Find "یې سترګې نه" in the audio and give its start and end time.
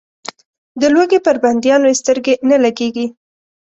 1.91-2.57